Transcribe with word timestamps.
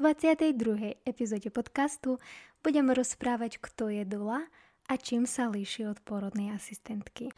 22. 0.00 0.96
epizóde 1.04 1.52
podcastu 1.52 2.16
budeme 2.64 2.96
rozprávať, 2.96 3.60
kto 3.60 3.92
je 3.92 4.08
Dula 4.08 4.48
a 4.88 4.96
čím 4.96 5.28
sa 5.28 5.52
líši 5.52 5.92
od 5.92 6.00
porodnej 6.08 6.56
asistentky. 6.56 7.28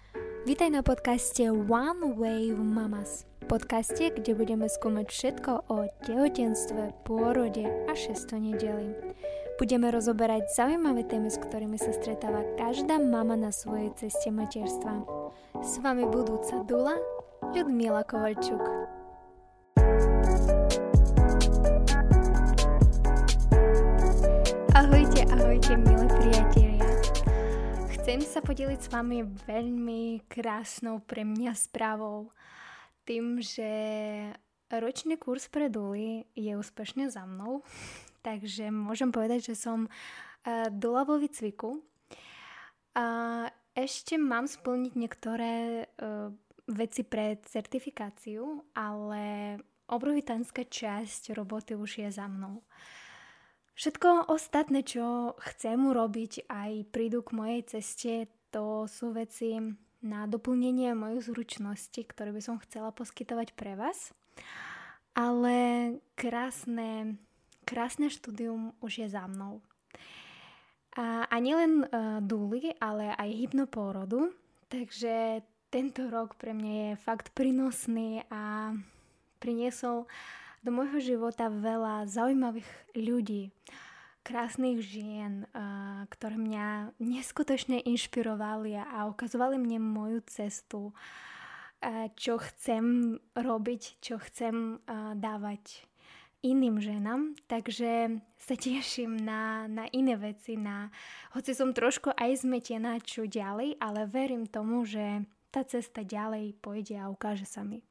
Vítaj 0.47 0.71
na 0.71 0.87
podcaste 0.87 1.43
One 1.51 2.15
Wave 2.15 2.63
Mamas. 2.63 3.27
Podcaste, 3.51 4.15
kde 4.15 4.39
budeme 4.39 4.71
skúmať 4.71 5.11
všetko 5.11 5.75
o 5.75 5.91
tehotenstve, 6.07 7.03
pôrode 7.03 7.67
a 7.67 7.99
šesto 7.99 8.39
nedeli. 8.39 8.95
Budeme 9.59 9.91
rozoberať 9.91 10.55
zaujímavé 10.55 11.03
témy, 11.03 11.35
s 11.35 11.43
ktorými 11.43 11.83
sa 11.83 11.91
stretáva 11.91 12.47
každá 12.55 13.03
mama 13.03 13.35
na 13.35 13.51
svojej 13.51 13.91
ceste 13.99 14.31
materstva. 14.31 15.03
S 15.67 15.83
vami 15.83 16.07
budúca 16.07 16.63
Dula, 16.63 16.95
Ľudmila 17.43 18.07
Kovalčuk. 18.07 18.82
Ahojte, 25.73 25.89
milé 25.89 26.05
priatelia. 26.05 26.89
Chcem 27.97 28.21
sa 28.21 28.45
podeliť 28.45 28.77
s 28.77 28.93
vami 28.93 29.25
veľmi 29.25 30.21
krásnou 30.29 31.01
pre 31.01 31.25
mňa 31.25 31.57
správou. 31.57 32.29
Tým, 33.09 33.41
že 33.41 33.73
ročný 34.69 35.17
kurz 35.17 35.49
pre 35.49 35.73
Duly 35.73 36.29
je 36.37 36.53
úspešne 36.61 37.09
za 37.09 37.25
mnou, 37.25 37.65
takže 38.27 38.69
môžem 38.69 39.09
povedať, 39.09 39.49
že 39.49 39.57
som 39.57 39.89
uh, 39.89 40.69
Dula 40.69 41.09
vo 41.09 41.17
výcviku. 41.17 41.81
A 42.93 43.07
ešte 43.73 44.21
mám 44.21 44.45
splniť 44.45 44.93
niektoré 44.93 45.89
uh, 45.89 46.29
veci 46.69 47.01
pre 47.01 47.41
certifikáciu, 47.49 48.61
ale 48.77 49.57
obrovitánska 49.89 50.69
časť 50.69 51.33
roboty 51.33 51.73
už 51.81 52.05
je 52.05 52.13
za 52.13 52.29
mnou. 52.29 52.61
Všetko 53.73 54.29
ostatné, 54.29 54.85
čo 54.85 55.33
chcem 55.41 55.81
urobiť, 55.81 56.45
aj 56.45 56.93
prídu 56.93 57.25
k 57.25 57.33
mojej 57.33 57.61
ceste, 57.65 58.13
to 58.53 58.85
sú 58.85 59.17
veci 59.17 59.57
na 60.05 60.29
doplnenie 60.29 60.93
mojich 60.93 61.25
zručností, 61.33 62.05
ktoré 62.05 62.37
by 62.37 62.43
som 62.45 62.61
chcela 62.61 62.93
poskytovať 62.93 63.57
pre 63.57 63.73
vás. 63.73 64.13
Ale 65.17 65.57
krásne, 66.21 67.17
krásne 67.65 68.13
štúdium 68.13 68.77
už 68.85 69.07
je 69.07 69.09
za 69.09 69.25
mnou. 69.25 69.65
A, 70.93 71.25
a 71.25 71.37
nielen 71.41 71.89
uh, 71.89 72.21
dúly, 72.21 72.77
ale 72.77 73.17
aj 73.17 73.41
hypnopôrodu. 73.41 74.37
Takže 74.69 75.41
tento 75.73 76.13
rok 76.13 76.37
pre 76.37 76.53
mňa 76.53 76.73
je 76.93 77.01
fakt 77.01 77.33
prínosný 77.33 78.29
a 78.29 78.77
priniesol 79.41 80.05
uh, 80.05 80.09
do 80.63 80.71
môjho 80.71 80.99
života 81.03 81.51
veľa 81.51 82.07
zaujímavých 82.07 82.71
ľudí, 82.95 83.51
krásnych 84.23 84.79
žien, 84.87 85.51
ktoré 86.07 86.39
mňa 86.39 86.95
neskutočne 87.03 87.83
inšpirovali 87.83 88.79
a 88.79 89.11
ukazovali 89.11 89.59
mne 89.59 89.83
moju 89.83 90.23
cestu, 90.31 90.95
čo 92.15 92.39
chcem 92.39 93.19
robiť, 93.35 93.99
čo 93.99 94.23
chcem 94.23 94.79
dávať 95.19 95.83
iným 96.43 96.79
ženám, 96.83 97.39
takže 97.47 98.19
sa 98.39 98.55
teším 98.59 99.15
na, 99.19 99.71
na 99.71 99.87
iné 99.91 100.19
veci, 100.19 100.59
na, 100.59 100.91
hoci 101.35 101.55
som 101.55 101.71
trošku 101.71 102.15
aj 102.15 102.43
zmetená, 102.43 102.99
čo 103.03 103.27
ďalej, 103.27 103.79
ale 103.79 104.11
verím 104.11 104.47
tomu, 104.51 104.83
že 104.83 105.27
tá 105.55 105.63
cesta 105.63 106.03
ďalej 106.03 106.59
pôjde 106.59 106.99
a 106.99 107.11
ukáže 107.11 107.47
sa 107.47 107.63
mi. 107.63 107.83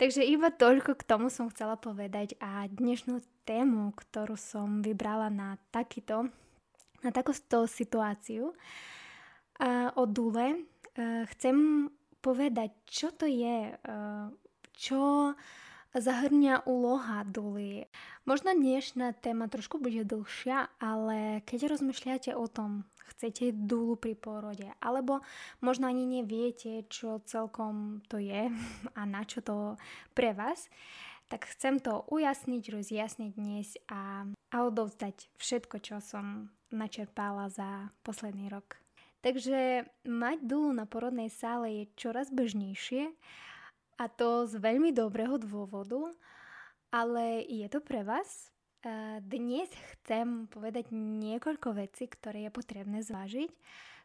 Takže 0.00 0.24
iba 0.24 0.48
toľko 0.48 0.96
k 0.96 1.04
tomu 1.04 1.28
som 1.28 1.52
chcela 1.52 1.76
povedať 1.76 2.32
a 2.40 2.64
dnešnú 2.72 3.20
tému, 3.44 3.92
ktorú 3.92 4.32
som 4.38 4.80
vybrala 4.80 5.28
na 5.28 5.60
takýto, 5.68 6.32
na 7.04 7.10
takúto 7.12 7.68
situáciu 7.68 8.56
a 9.60 9.92
o 9.92 10.08
dule, 10.08 10.64
chcem 11.36 11.88
povedať, 12.24 12.72
čo 12.88 13.12
to 13.12 13.28
je, 13.28 13.76
čo 14.72 15.36
zahrňa 15.94 16.66
úloha 16.70 17.26
duly. 17.26 17.90
Možno 18.22 18.54
dnešná 18.54 19.16
téma 19.18 19.50
trošku 19.50 19.82
bude 19.82 20.06
dlhšia, 20.06 20.70
ale 20.78 21.42
keď 21.42 21.74
rozmýšľate 21.74 22.30
o 22.38 22.46
tom, 22.46 22.86
chcete 23.10 23.50
dúlu 23.50 23.98
pri 23.98 24.14
pôrode, 24.14 24.70
alebo 24.78 25.18
možno 25.58 25.90
ani 25.90 26.06
neviete, 26.06 26.86
čo 26.86 27.18
celkom 27.26 28.06
to 28.06 28.22
je 28.22 28.48
a 28.98 29.00
na 29.02 29.26
čo 29.26 29.42
to 29.42 29.74
pre 30.14 30.30
vás, 30.30 30.70
tak 31.30 31.46
chcem 31.46 31.78
to 31.78 32.06
ujasniť, 32.10 32.62
rozjasniť 32.74 33.32
dnes 33.38 33.78
a, 33.86 34.26
a 34.26 34.56
odovzdať 34.66 35.30
všetko, 35.38 35.76
čo 35.78 36.02
som 36.02 36.50
načerpala 36.74 37.50
za 37.50 37.90
posledný 38.02 38.50
rok. 38.50 38.78
Takže 39.20 39.84
mať 40.08 40.38
dulu 40.42 40.72
na 40.72 40.88
porodnej 40.88 41.28
sále 41.28 41.84
je 41.84 41.92
čoraz 41.94 42.32
bežnejšie 42.32 43.12
a 44.00 44.08
to 44.08 44.48
z 44.48 44.56
veľmi 44.56 44.96
dobrého 44.96 45.36
dôvodu, 45.36 46.08
ale 46.88 47.44
je 47.44 47.68
to 47.68 47.84
pre 47.84 48.00
vás? 48.00 48.48
Dnes 49.20 49.68
chcem 49.68 50.48
povedať 50.48 50.88
niekoľko 50.96 51.76
vecí, 51.76 52.08
ktoré 52.08 52.48
je 52.48 52.56
potrebné 52.56 53.04
zvážiť 53.04 53.52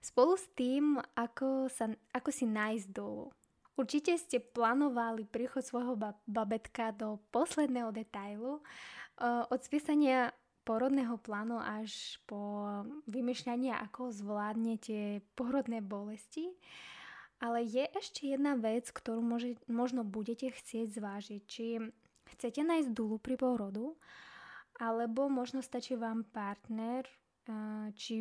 spolu 0.03 0.35
s 0.35 0.51
tým, 0.51 1.00
ako, 1.16 1.72
sa, 1.72 1.88
ako 2.11 2.29
si 2.29 2.44
nájsť 2.44 2.88
dolu. 2.91 3.31
Určite 3.79 4.19
ste 4.19 4.44
plánovali 4.44 5.23
príchod 5.23 5.63
svojho 5.63 5.95
babetka 6.27 6.91
do 6.91 7.23
posledného 7.31 7.95
detailu, 7.95 8.59
od 9.23 9.59
spísania 9.63 10.35
porodného 10.67 11.16
plánu 11.23 11.56
až 11.56 12.19
po 12.27 12.67
vymýšľanie, 13.07 13.72
ako 13.79 14.12
zvládnete 14.12 15.23
porodné 15.39 15.79
bolesti. 15.79 16.51
Ale 17.44 17.68
je 17.68 17.84
ešte 17.96 18.31
jedna 18.31 18.56
vec, 18.56 18.90
ktorú 18.90 19.19
môže, 19.19 19.59
možno 19.68 20.07
budete 20.07 20.50
chcieť 20.51 20.88
zvážiť. 20.96 21.41
Či 21.44 21.66
chcete 22.35 22.63
nájsť 22.63 22.90
dulu 22.96 23.19
pri 23.19 23.35
porodu, 23.35 23.94
alebo 24.79 25.28
možno 25.28 25.59
stačí 25.59 26.00
vám 26.00 26.24
partner, 26.31 27.06
či 27.94 28.16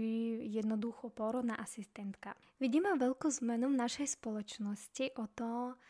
jednoducho 0.53 1.09
porodná 1.09 1.57
asistentka. 1.57 2.37
Vidíme 2.61 2.93
veľkú 3.01 3.33
zmenu 3.41 3.73
v 3.73 3.81
našej 3.81 4.21
spoločnosti 4.21 5.17
o 5.17 5.25
to, 5.33 5.81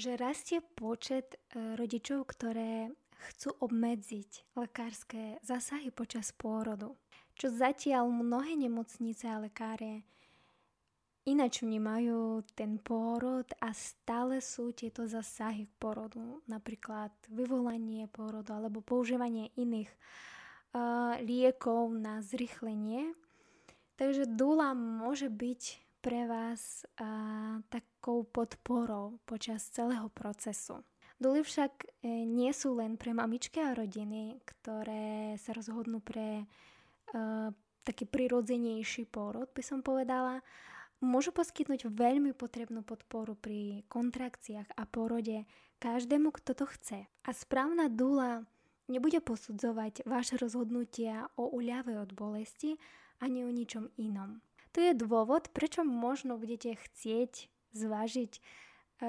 že 0.00 0.16
rastie 0.16 0.64
počet 0.64 1.36
e, 1.36 1.76
rodičov, 1.76 2.32
ktoré 2.32 2.88
chcú 3.28 3.52
obmedziť 3.60 4.56
lekárske 4.56 5.36
zásahy 5.44 5.92
počas 5.92 6.32
pôrodu, 6.32 6.96
čo 7.36 7.52
zatiaľ 7.52 8.08
mnohé 8.08 8.56
nemocnice 8.56 9.28
a 9.28 9.44
lekáre 9.44 10.08
ináč 11.28 11.60
vnímajú 11.60 12.44
ten 12.56 12.80
pôrod 12.80 13.44
a 13.60 13.72
stále 13.76 14.40
sú 14.40 14.72
tieto 14.72 15.04
zasahy 15.04 15.68
k 15.68 15.72
porodu, 15.76 16.40
napríklad 16.48 17.12
vyvolanie 17.28 18.08
pôrodu 18.08 18.56
alebo 18.56 18.80
používanie 18.80 19.52
iných 19.56 19.90
uh, 20.72 21.20
liekov 21.20 21.92
na 21.92 22.24
zrychlenie. 22.24 23.12
Takže 24.00 24.24
dula 24.24 24.72
môže 24.72 25.28
byť 25.28 25.62
pre 26.00 26.24
vás 26.24 26.88
uh, 26.96 27.60
takou 27.68 28.24
podporou 28.24 29.20
počas 29.28 29.68
celého 29.68 30.08
procesu. 30.08 30.80
Duly 31.20 31.44
však 31.44 32.00
e, 32.00 32.24
nie 32.24 32.48
sú 32.56 32.80
len 32.80 32.96
pre 32.96 33.12
mamičky 33.12 33.60
a 33.60 33.76
rodiny, 33.76 34.40
ktoré 34.40 35.36
sa 35.36 35.52
rozhodnú 35.52 36.00
pre 36.00 36.48
uh, 37.12 37.52
taký 37.84 38.08
prirodzenejší 38.08 39.04
pôrod, 39.04 39.52
by 39.52 39.60
som 39.60 39.84
povedala, 39.84 40.40
môžu 41.00 41.32
poskytnúť 41.32 41.88
veľmi 41.88 42.36
potrebnú 42.36 42.84
podporu 42.84 43.36
pri 43.36 43.84
kontrakciách 43.88 44.76
a 44.76 44.82
porode 44.84 45.48
každému, 45.80 46.32
kto 46.36 46.52
to 46.52 46.64
chce. 46.68 46.98
A 47.24 47.30
správna 47.32 47.88
dula 47.88 48.44
nebude 48.86 49.18
posudzovať 49.24 50.04
vaše 50.04 50.36
rozhodnutia 50.36 51.32
o 51.40 51.48
uľave 51.48 51.96
od 51.96 52.12
bolesti 52.12 52.76
ani 53.20 53.44
o 53.44 53.50
ničom 53.50 53.88
inom. 53.96 54.44
To 54.76 54.78
je 54.78 54.92
dôvod, 54.94 55.50
prečo 55.50 55.82
možno 55.82 56.38
budete 56.38 56.78
chcieť 56.78 57.50
zvážiť 57.74 58.32
e, 58.38 58.40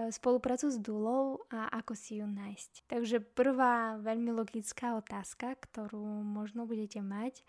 spoluprácu 0.10 0.74
s 0.74 0.78
dulou 0.82 1.46
a 1.54 1.70
ako 1.70 1.94
si 1.94 2.22
ju 2.22 2.26
nájsť. 2.26 2.90
Takže 2.90 3.22
prvá 3.22 3.98
veľmi 4.02 4.34
logická 4.34 4.98
otázka, 4.98 5.54
ktorú 5.58 6.26
možno 6.26 6.66
budete 6.66 7.02
mať, 7.02 7.46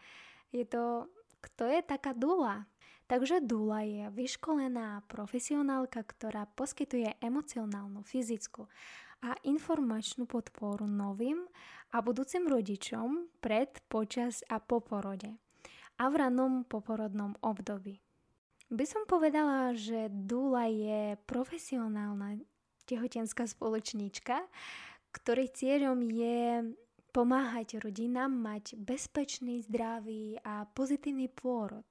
je 0.52 0.64
to, 0.69 1.08
kto 1.40 1.64
je 1.72 1.81
taká 1.81 2.12
dula? 2.12 2.69
Takže 3.06 3.44
Dula 3.44 3.82
je 3.84 4.08
vyškolená 4.08 5.04
profesionálka, 5.10 6.00
ktorá 6.06 6.49
poskytuje 6.54 7.19
emocionálnu, 7.20 8.00
fyzickú 8.06 8.70
a 9.22 9.38
informačnú 9.46 10.26
podporu 10.26 10.88
novým 10.88 11.46
a 11.93 12.00
budúcim 12.00 12.49
rodičom 12.49 13.28
pred, 13.38 13.69
počas 13.87 14.43
a 14.49 14.58
po 14.58 14.81
porode 14.81 15.38
a 16.00 16.04
v 16.08 16.14
ranom 16.19 16.64
poporodnom 16.64 17.37
období. 17.44 18.00
By 18.72 18.84
som 18.88 19.04
povedala, 19.04 19.76
že 19.76 20.08
Dula 20.08 20.64
je 20.66 21.20
profesionálna 21.28 22.40
tehotenská 22.88 23.44
spoločníčka, 23.44 24.49
ktorej 25.12 25.52
cieľom 25.52 26.00
je 26.08 26.72
pomáhať 27.12 27.84
rodinám 27.84 28.32
mať 28.32 28.81
bezpečný, 28.81 29.60
zdravý 29.69 30.40
a 30.40 30.64
pozitívny 30.64 31.28
pôrod 31.28 31.84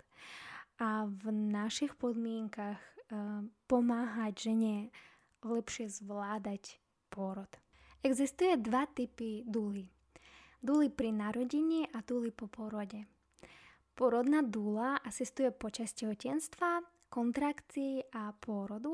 a 0.82 1.06
v 1.06 1.30
našich 1.30 1.94
podmienkach 1.94 2.82
uh, 2.82 3.46
pomáhať 3.70 4.50
žene 4.50 4.90
lepšie 5.46 5.94
zvládať 5.94 6.82
pôrod. 7.14 7.50
Existuje 8.02 8.58
dva 8.58 8.90
typy 8.90 9.46
dúly. 9.46 9.86
Dúly 10.58 10.90
pri 10.90 11.14
narodení 11.14 11.86
a 11.94 12.02
dúly 12.02 12.34
po 12.34 12.50
porode. 12.50 13.06
Porodná 13.94 14.42
dúla 14.42 14.98
asistuje 15.06 15.54
počas 15.54 15.94
tehotenstva, 15.94 16.82
kontrakcií 17.14 18.02
a 18.18 18.34
pôrodu 18.34 18.94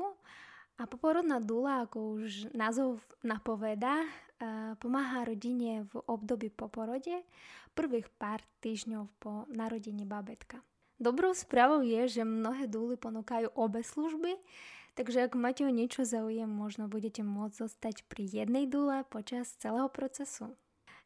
a 0.76 0.84
poporodná 0.84 1.40
dúla, 1.40 1.88
ako 1.88 2.20
už 2.20 2.52
názov 2.52 3.00
napoveda, 3.24 4.04
pomáha 4.78 5.24
rodine 5.24 5.88
v 5.88 6.04
období 6.04 6.52
po 6.52 6.68
porode 6.68 7.24
prvých 7.72 8.10
pár 8.18 8.44
týždňov 8.60 9.08
po 9.18 9.46
narodení 9.50 10.04
babetka. 10.04 10.60
Dobrou 10.98 11.30
správou 11.30 11.78
je, 11.86 12.10
že 12.10 12.26
mnohé 12.26 12.66
dúly 12.66 12.98
ponúkajú 12.98 13.54
obe 13.54 13.86
služby, 13.86 14.34
takže 14.98 15.30
ak 15.30 15.38
máte 15.38 15.62
o 15.62 15.70
niečo 15.70 16.02
záujem, 16.02 16.50
možno 16.50 16.90
budete 16.90 17.22
môcť 17.22 17.54
zostať 17.54 18.02
pri 18.10 18.26
jednej 18.26 18.66
dúle 18.66 19.06
počas 19.06 19.54
celého 19.62 19.86
procesu. 19.86 20.58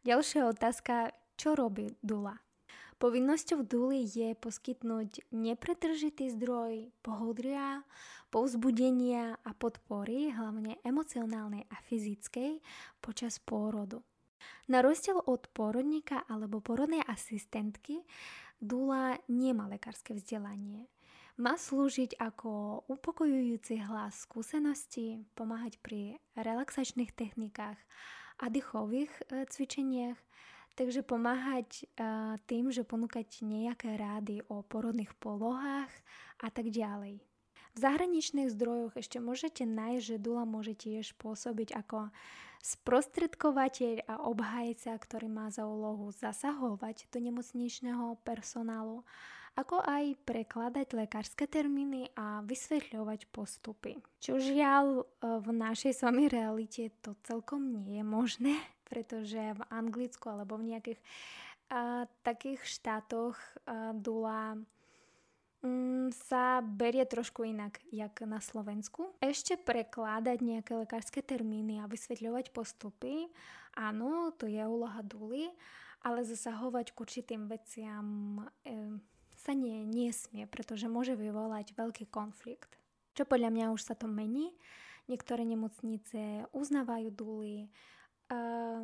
Ďalšia 0.09 0.49
otázka, 0.49 1.13
čo 1.37 1.53
robí 1.53 1.93
dúla? 2.01 2.41
Povinnosťou 2.97 3.69
dúly 3.69 4.09
je 4.09 4.33
poskytnúť 4.33 5.29
nepretržitý 5.29 6.33
zdroj 6.41 6.89
pohodria, 7.05 7.85
povzbudenia 8.33 9.45
a 9.45 9.53
podpory, 9.53 10.33
hlavne 10.33 10.81
emocionálnej 10.89 11.69
a 11.69 11.77
fyzickej, 11.85 12.65
počas 13.05 13.37
pôrodu. 13.45 14.01
Na 14.73 14.81
rozdiel 14.81 15.21
od 15.21 15.53
pôrodníka 15.53 16.25
alebo 16.33 16.65
porodnej 16.65 17.05
asistentky 17.05 18.01
Dula 18.63 19.19
nemá 19.27 19.67
lekárske 19.67 20.15
vzdelanie. 20.15 20.87
Má 21.35 21.59
slúžiť 21.59 22.15
ako 22.15 22.87
upokojujúci 22.87 23.83
hlas 23.91 24.23
skúsenosti, 24.23 25.19
pomáhať 25.35 25.83
pri 25.83 26.23
relaxačných 26.39 27.11
technikách 27.11 27.81
a 28.39 28.47
dýchových 28.47 29.11
e, 29.27 29.51
cvičeniach, 29.51 30.15
takže 30.79 31.03
pomáhať 31.03 31.69
e, 31.75 31.85
tým, 32.47 32.71
že 32.71 32.87
ponúkať 32.87 33.43
nejaké 33.43 33.99
rády 33.99 34.47
o 34.47 34.63
porodných 34.63 35.11
polohách 35.19 35.91
a 36.39 36.49
tak 36.55 36.71
ďalej. 36.71 37.19
V 37.73 37.79
zahraničných 37.81 38.53
zdrojoch 38.53 38.95
ešte 38.95 39.19
môžete 39.19 39.67
nájsť, 39.67 40.05
že 40.07 40.23
Dula 40.23 40.47
môže 40.47 40.79
tiež 40.79 41.19
pôsobiť 41.19 41.75
ako 41.75 42.15
sprostredkovateľ 42.63 44.07
a 44.07 44.15
obhajca, 44.23 44.95
ktorý 44.95 45.27
má 45.27 45.51
za 45.51 45.67
úlohu 45.67 46.15
zasahovať 46.15 47.11
do 47.11 47.19
nemocničného 47.19 48.23
personálu, 48.23 49.03
ako 49.59 49.85
aj 49.85 50.17
prekladať 50.25 50.97
lekárske 50.97 51.45
termíny 51.45 52.09
a 52.17 52.41
vysvetľovať 52.47 53.29
postupy. 53.29 54.01
Čo 54.23 54.41
žiaľ 54.41 55.03
e, 55.03 55.05
v 55.43 55.49
našej 55.53 55.93
sami 55.93 56.31
realite 56.31 56.89
to 57.05 57.13
celkom 57.27 57.69
nie 57.69 58.01
je 58.01 58.05
možné, 58.07 58.55
pretože 58.89 59.59
v 59.59 59.63
Anglicku 59.69 60.31
alebo 60.31 60.57
v 60.57 60.73
nejakých 60.73 61.01
a, 61.69 62.07
takých 62.25 62.63
štátoch 62.65 63.37
a, 63.67 63.93
dula 63.93 64.57
sa 66.11 66.59
berie 66.59 67.07
trošku 67.07 67.47
inak, 67.47 67.79
jak 67.95 68.19
na 68.27 68.43
Slovensku. 68.43 69.15
Ešte 69.23 69.55
prekládať 69.55 70.43
nejaké 70.43 70.75
lekárske 70.75 71.23
termíny 71.23 71.79
a 71.79 71.87
vysvetľovať 71.87 72.51
postupy, 72.51 73.31
áno, 73.79 74.35
to 74.35 74.51
je 74.51 74.59
úloha 74.59 74.99
duly, 75.07 75.55
ale 76.03 76.27
zasahovať 76.27 76.93
k 76.93 76.99
určitým 76.99 77.47
veciam 77.47 78.07
e, 78.67 78.99
sa 79.39 79.55
nie, 79.55 79.87
nesmie, 79.87 80.51
pretože 80.51 80.91
môže 80.91 81.15
vyvolať 81.15 81.79
veľký 81.79 82.11
konflikt. 82.11 82.75
Čo 83.15 83.23
podľa 83.23 83.55
mňa 83.55 83.67
už 83.71 83.83
sa 83.87 83.95
to 83.95 84.11
mení. 84.11 84.51
Niektoré 85.07 85.43
nemocnice 85.47 86.47
uznávajú 86.55 87.11
duly, 87.11 87.71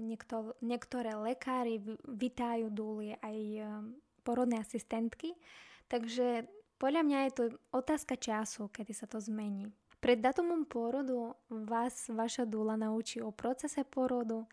niekto, 0.02 0.58
niektoré 0.60 1.14
lekári 1.14 1.80
vítajú 2.04 2.68
duly 2.68 3.16
aj 3.22 3.38
e, 3.38 3.62
porodné 4.26 4.60
asistentky, 4.60 5.38
takže 5.88 6.44
podľa 6.78 7.02
mňa 7.02 7.18
je 7.26 7.32
to 7.34 7.44
otázka 7.74 8.14
času, 8.14 8.70
kedy 8.70 8.94
sa 8.94 9.10
to 9.10 9.18
zmení. 9.18 9.68
Pred 9.98 10.22
datumom 10.22 10.62
pôrodu 10.62 11.34
vás 11.50 12.06
vaša 12.06 12.46
dúla 12.46 12.78
naučí 12.78 13.18
o 13.18 13.34
procese 13.34 13.82
pôrodu 13.82 14.46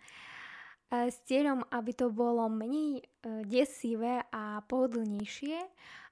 s 0.90 1.18
cieľom, 1.26 1.66
aby 1.70 1.92
to 1.94 2.10
bolo 2.14 2.46
menej 2.50 3.02
e, 3.02 3.04
desivé 3.46 4.22
a 4.30 4.62
pohodlnejšie, 4.66 5.58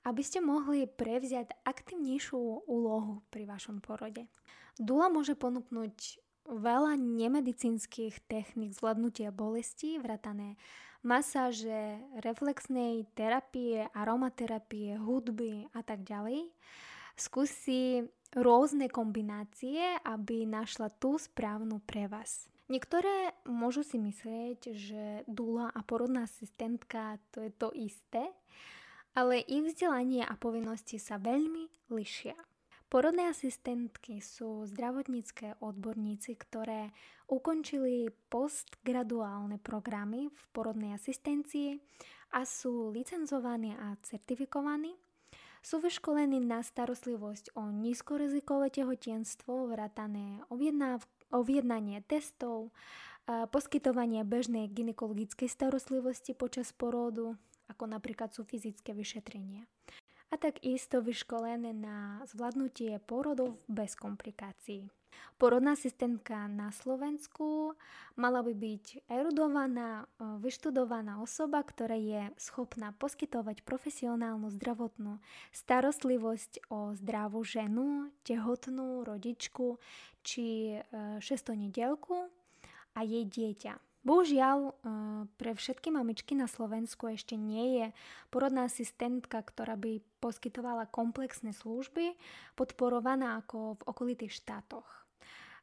aby 0.09 0.21
ste 0.25 0.41
mohli 0.41 0.89
prevziať 0.89 1.65
aktivnejšiu 1.65 2.67
úlohu 2.67 3.21
pri 3.29 3.47
vašom 3.47 3.79
porode. 3.79 4.25
Dula 4.75 5.07
môže 5.13 5.37
ponúknuť 5.37 6.19
veľa 6.49 6.99
nemedicínskych 6.99 8.27
technik 8.27 8.75
zvládnutia 8.75 9.31
bolesti, 9.31 10.01
vratané 10.01 10.59
masáže, 11.03 11.99
reflexnej 12.23 13.05
terapie, 13.13 13.85
aromaterapie, 13.91 14.95
hudby 14.97 15.67
a 15.75 15.83
tak 15.83 16.07
ďalej. 16.07 16.49
Skúsi 17.13 18.07
rôzne 18.33 18.89
kombinácie, 18.89 20.01
aby 20.01 20.49
našla 20.49 20.89
tú 20.89 21.21
správnu 21.21 21.83
pre 21.85 22.09
vás. 22.09 22.49
Niektoré 22.71 23.35
môžu 23.45 23.83
si 23.83 23.99
myslieť, 23.99 24.59
že 24.73 25.03
dula 25.29 25.69
a 25.69 25.83
porodná 25.83 26.25
asistentka 26.25 27.21
to 27.29 27.43
je 27.43 27.51
to 27.53 27.69
isté, 27.75 28.23
ale 29.13 29.43
ich 29.45 29.61
vzdelanie 29.61 30.25
a 30.25 30.33
povinnosti 30.39 30.97
sa 30.97 31.21
veľmi 31.21 31.69
lišia. 31.93 32.33
Porodné 32.89 33.29
asistentky 33.29 34.21
sú 34.21 34.69
zdravotnícke 34.69 35.57
odborníci, 35.61 36.37
ktoré 36.37 36.93
ukončili 37.33 38.13
postgraduálne 38.29 39.57
programy 39.57 40.29
v 40.29 40.43
porodnej 40.53 40.93
asistencii 40.93 41.81
a 42.37 42.45
sú 42.45 42.93
licenzovaní 42.93 43.73
a 43.73 43.97
certifikovaní. 44.05 44.93
Sú 45.63 45.79
vyškolení 45.79 46.43
na 46.43 46.59
starostlivosť 46.59 47.55
o 47.55 47.71
nízkorizikové 47.71 48.69
tehotenstvo, 48.69 49.71
vratané 49.71 50.43
objednanie 51.31 52.03
testov, 52.03 52.75
poskytovanie 53.25 54.27
bežnej 54.27 54.67
gynekologickej 54.67 55.47
starostlivosti 55.47 56.35
počas 56.35 56.75
porodu, 56.75 57.39
ako 57.71 57.87
napríklad 57.87 58.35
sú 58.35 58.43
fyzické 58.43 58.91
vyšetrenia 58.91 59.63
a 60.33 60.37
takisto 60.41 61.05
vyškolené 61.05 61.77
na 61.77 62.25
zvládnutie 62.25 62.97
porodov 63.05 63.61
bez 63.69 63.93
komplikácií. 63.93 64.89
Porodná 65.37 65.77
asistentka 65.77 66.49
na 66.49 66.73
Slovensku 66.73 67.77
mala 68.17 68.41
by 68.41 68.53
byť 68.57 68.85
erudovaná, 69.05 70.09
e, 70.09 70.41
vyštudovaná 70.41 71.21
osoba, 71.21 71.61
ktorá 71.61 71.93
je 71.93 72.33
schopná 72.41 72.97
poskytovať 72.97 73.61
profesionálnu 73.61 74.49
zdravotnú 74.57 75.21
starostlivosť 75.53 76.65
o 76.73 76.97
zdravú 76.97 77.45
ženu, 77.45 78.09
tehotnú, 78.25 79.05
rodičku 79.05 79.77
či 80.25 80.81
e, 80.81 81.21
šestonedelku 81.21 82.17
a 82.97 82.99
jej 83.05 83.25
dieťa. 83.29 83.92
Bohužiaľ, 84.03 84.59
eh, 84.59 84.73
pre 85.39 85.55
všetky 85.55 85.89
mamičky 85.91 86.35
na 86.35 86.51
Slovensku 86.51 87.07
ešte 87.07 87.39
nie 87.39 87.79
je 87.79 87.85
porodná 88.27 88.67
asistentka, 88.67 89.39
ktorá 89.39 89.79
by 89.79 90.03
poskytovala 90.19 90.91
komplexné 90.91 91.55
služby, 91.55 92.19
podporovaná 92.59 93.39
ako 93.39 93.79
v 93.79 93.81
okolitých 93.87 94.43
štátoch 94.43 95.03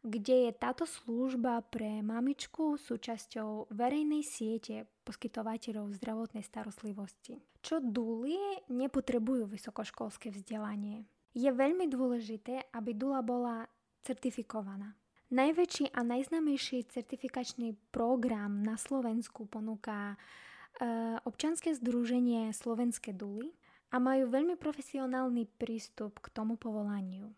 kde 0.00 0.49
je 0.49 0.52
táto 0.56 0.88
služba 0.88 1.61
pre 1.68 2.00
mamičku 2.00 2.80
súčasťou 2.80 3.68
verejnej 3.68 4.25
siete 4.25 4.88
poskytovateľov 5.04 5.92
zdravotnej 6.00 6.40
starostlivosti. 6.40 7.37
Čo 7.61 7.85
dúly 7.85 8.37
nepotrebujú 8.73 9.44
vysokoškolské 9.44 10.32
vzdelanie. 10.32 11.04
Je 11.37 11.52
veľmi 11.52 11.85
dôležité, 11.92 12.73
aby 12.73 12.97
dula 12.97 13.20
bola 13.20 13.68
certifikovaná. 14.00 14.97
Najväčší 15.30 15.94
a 15.94 16.02
najznámejší 16.02 16.90
certifikačný 16.90 17.78
program 17.94 18.66
na 18.66 18.75
Slovensku 18.75 19.46
ponúka 19.46 20.18
e, 20.18 21.22
občanské 21.22 21.70
združenie 21.70 22.50
Slovenské 22.50 23.14
duly 23.14 23.54
a 23.94 24.02
majú 24.02 24.26
veľmi 24.26 24.58
profesionálny 24.58 25.46
prístup 25.54 26.18
k 26.18 26.34
tomu 26.34 26.58
povolaniu. 26.58 27.30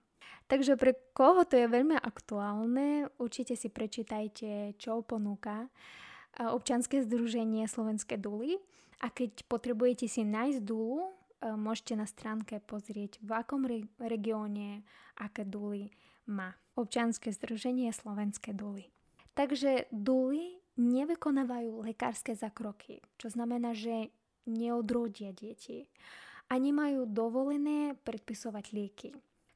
Takže 0.49 0.80
pre 0.80 0.96
koho 1.12 1.44
to 1.44 1.61
je 1.61 1.68
veľmi 1.68 2.00
aktuálne, 2.00 3.12
určite 3.20 3.61
si 3.61 3.68
prečítajte, 3.68 4.72
čo 4.80 5.04
ponúka 5.04 5.68
e, 5.68 6.49
občanské 6.49 7.04
združenie 7.04 7.68
Slovenské 7.68 8.16
duly 8.16 8.56
a 9.04 9.12
keď 9.12 9.44
potrebujete 9.52 10.08
si 10.08 10.25
nájsť 10.25 10.64
dulu, 10.64 11.12
e, 11.44 11.52
môžete 11.61 11.92
na 12.00 12.08
stránke 12.08 12.56
pozrieť, 12.64 13.20
v 13.20 13.37
akom 13.37 13.68
re- 13.68 13.84
regióne 14.00 14.80
aké 15.20 15.44
duly 15.44 15.92
má 16.26 16.55
občianske 16.79 17.33
združenie 17.33 17.93
Slovenské 17.93 18.57
duly. 18.57 18.88
Takže 19.33 19.88
duly 19.93 20.61
nevykonávajú 20.76 21.85
lekárske 21.85 22.33
zakroky, 22.33 23.05
čo 23.21 23.29
znamená, 23.33 23.76
že 23.76 24.12
neodrodia 24.49 25.33
deti 25.33 25.88
a 26.50 26.59
nemajú 26.59 27.09
dovolené 27.09 27.97
predpisovať 28.02 28.64
lieky. 28.73 29.11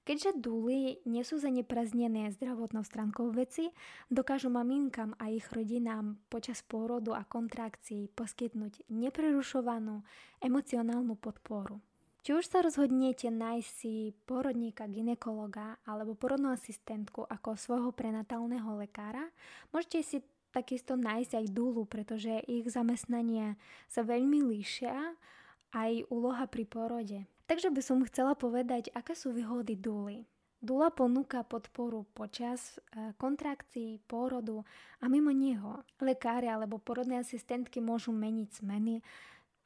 Keďže 0.06 0.38
dúly 0.38 1.02
nie 1.02 1.26
sú 1.26 1.42
zanepraznené 1.42 2.30
zdravotnou 2.38 2.86
stránkou 2.86 3.34
veci, 3.34 3.74
dokážu 4.06 4.46
maminkám 4.54 5.18
a 5.18 5.34
ich 5.34 5.50
rodinám 5.50 6.22
počas 6.30 6.62
pôrodu 6.62 7.10
a 7.10 7.26
kontrakcií 7.26 8.06
poskytnúť 8.14 8.86
neprerušovanú 8.86 10.06
emocionálnu 10.38 11.18
podporu. 11.18 11.82
Či 12.26 12.34
už 12.34 12.50
sa 12.50 12.58
rozhodnete 12.58 13.30
nájsť 13.30 13.70
si 13.70 14.10
porodníka, 14.26 14.90
ginekologa 14.90 15.78
alebo 15.86 16.18
porodnú 16.18 16.50
asistentku 16.50 17.22
ako 17.22 17.54
svojho 17.54 17.94
prenatálneho 17.94 18.82
lekára, 18.82 19.30
môžete 19.70 20.02
si 20.02 20.18
takisto 20.50 20.98
nájsť 20.98 21.38
aj 21.38 21.46
dúlu, 21.54 21.86
pretože 21.86 22.42
ich 22.50 22.66
zamestnania 22.66 23.54
sa 23.86 24.02
veľmi 24.02 24.42
líšia 24.42 25.14
aj 25.70 26.10
úloha 26.10 26.50
pri 26.50 26.66
porode. 26.66 27.18
Takže 27.46 27.70
by 27.70 27.78
som 27.78 28.02
chcela 28.02 28.34
povedať, 28.34 28.90
aké 28.90 29.14
sú 29.14 29.30
výhody 29.30 29.78
dúly. 29.78 30.26
Dula 30.58 30.90
ponúka 30.90 31.46
podporu 31.46 32.10
počas 32.10 32.74
e, 32.90 33.14
kontrakcií, 33.22 34.02
pôrodu 34.02 34.66
a 34.98 35.06
mimo 35.06 35.30
neho. 35.30 35.86
Lekári 36.02 36.50
alebo 36.50 36.82
porodné 36.82 37.22
asistentky 37.22 37.78
môžu 37.78 38.10
meniť 38.10 38.66
zmeny 38.66 38.98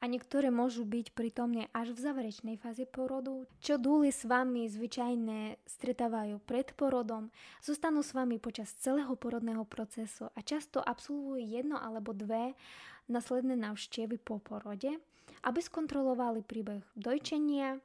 a 0.01 0.09
niektoré 0.09 0.49
môžu 0.49 0.81
byť 0.81 1.13
prítomné 1.13 1.69
až 1.71 1.93
v 1.93 2.03
záverečnej 2.09 2.57
fáze 2.57 2.83
porodu. 2.89 3.45
Čo 3.61 3.77
dúly 3.77 4.09
s 4.09 4.25
vami 4.25 4.65
zvyčajne 4.65 5.61
stretávajú 5.63 6.41
pred 6.41 6.73
porodom, 6.73 7.29
zostanú 7.61 8.01
s 8.01 8.17
vami 8.17 8.41
počas 8.41 8.73
celého 8.81 9.13
porodného 9.13 9.61
procesu 9.69 10.33
a 10.33 10.39
často 10.41 10.81
absolvujú 10.81 11.37
jedno 11.37 11.77
alebo 11.77 12.17
dve 12.17 12.57
nasledné 13.05 13.53
návštevy 13.55 14.17
po 14.17 14.41
porode 14.41 14.97
aby 15.41 15.59
skontrolovali 15.61 16.45
príbeh 16.45 16.85
dojčenia 16.93 17.81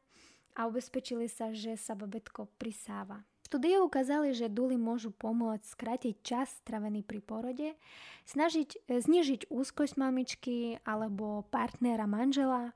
a 0.56 0.60
ubezpečili 0.68 1.28
sa, 1.28 1.52
že 1.52 1.76
sa 1.76 1.96
babetko 1.96 2.48
prisáva. 2.60 3.24
Štúdie 3.46 3.78
ukázali, 3.78 4.34
že 4.34 4.50
duly 4.50 4.74
môžu 4.74 5.14
pomôcť 5.14 5.62
skrátiť 5.62 6.14
čas 6.26 6.50
stravený 6.66 7.06
pri 7.06 7.22
porode, 7.22 7.78
snažiť, 8.26 8.90
e, 8.90 8.98
znižiť 8.98 9.46
úzkosť 9.46 9.94
mamičky 9.94 10.82
alebo 10.82 11.46
partnera 11.54 12.10
manžela, 12.10 12.74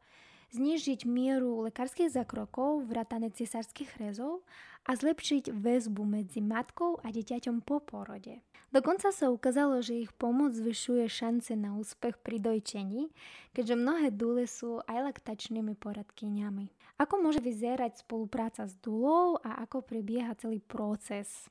znižiť 0.54 1.10
mieru 1.10 1.66
lekárskych 1.66 2.14
zakrokov, 2.14 2.86
vrátane 2.86 3.34
cesárskych 3.34 3.98
rezov 3.98 4.46
a 4.86 4.94
zlepšiť 4.94 5.50
väzbu 5.50 6.06
medzi 6.06 6.38
matkou 6.38 7.02
a 7.02 7.10
dieťaťom 7.10 7.66
po 7.66 7.82
porode. 7.82 8.38
Dokonca 8.70 9.10
sa 9.10 9.26
ukázalo, 9.26 9.82
že 9.82 10.06
ich 10.06 10.14
pomoc 10.14 10.54
zvyšuje 10.54 11.10
šance 11.10 11.50
na 11.58 11.74
úspech 11.74 12.14
pri 12.22 12.38
dojčení, 12.38 13.10
keďže 13.50 13.74
mnohé 13.74 14.14
dule 14.14 14.46
sú 14.46 14.78
aj 14.86 15.10
laktačnými 15.10 15.74
poradkyňami. 15.74 16.70
Ako 17.00 17.16
môže 17.16 17.40
vyzerať 17.40 18.04
spolupráca 18.04 18.68
s 18.68 18.76
dulou 18.76 19.40
a 19.40 19.64
ako 19.64 19.80
prebieha 19.80 20.36
celý 20.36 20.60
proces? 20.60 21.48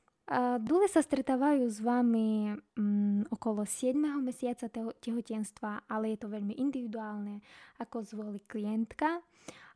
Dule 0.62 0.86
sa 0.86 1.02
stretávajú 1.02 1.66
s 1.66 1.82
vami 1.82 2.54
um, 2.78 3.26
okolo 3.34 3.66
7. 3.66 3.98
mesiaca 4.22 4.70
tehotenstva, 5.02 5.90
ale 5.90 6.14
je 6.14 6.18
to 6.22 6.30
veľmi 6.30 6.54
individuálne, 6.54 7.42
ako 7.82 8.06
zvolí 8.06 8.46
klientka 8.46 9.18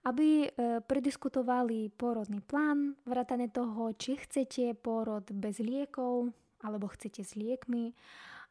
aby 0.04 0.44
e, 0.44 0.48
prediskutovali 0.84 1.88
pôrodný 1.96 2.44
plán, 2.44 2.92
vrátane 3.08 3.48
toho, 3.48 3.96
či 3.96 4.20
chcete 4.20 4.76
pôrod 4.76 5.24
bez 5.32 5.64
liekov, 5.64 6.28
alebo 6.60 6.92
chcete 6.92 7.24
s 7.24 7.32
liekmi, 7.32 7.96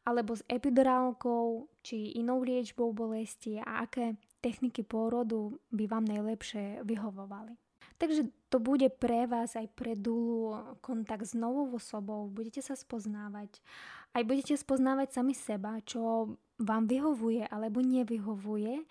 alebo 0.02 0.34
s 0.34 0.42
epidurálkou, 0.50 1.70
či 1.80 2.18
inou 2.18 2.42
liečbou 2.42 2.90
bolesti 2.90 3.62
a 3.62 3.86
aké 3.86 4.18
techniky 4.44 4.84
pôrodu 4.84 5.56
by 5.72 5.88
vám 5.88 6.04
najlepšie 6.04 6.84
vyhovovali. 6.84 7.56
Takže 7.96 8.28
to 8.52 8.60
bude 8.60 8.84
pre 9.00 9.24
vás 9.24 9.56
aj 9.56 9.70
pre 9.72 9.96
dulu 9.96 10.52
kontakt 10.84 11.24
s 11.24 11.32
novou 11.32 11.72
osobou, 11.72 12.28
budete 12.28 12.60
sa 12.60 12.76
spoznávať. 12.76 13.64
Aj 14.12 14.20
budete 14.26 14.58
spoznávať 14.58 15.16
sami 15.16 15.32
seba, 15.32 15.80
čo 15.86 16.34
vám 16.60 16.84
vyhovuje 16.84 17.48
alebo 17.48 17.80
nevyhovuje. 17.80 18.84